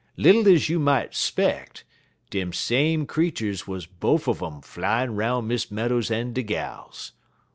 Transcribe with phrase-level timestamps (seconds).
[0.17, 1.83] Little ez you might 'speck,
[2.31, 7.11] dem same creeturs wuz bofe un um flyin' 'roun' Miss Meadows en de gals.